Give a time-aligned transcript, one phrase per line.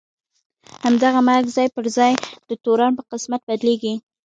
[0.85, 2.13] همدغه مرګ ځای پر ځای
[2.49, 3.93] د تورن په قسمت بدلېږي.